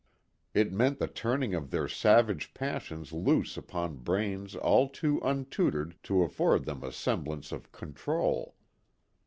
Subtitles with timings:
[0.55, 6.23] It meant the turning of their savage passions loose upon brains all too untutored to
[6.23, 8.55] afford them a semblance of control.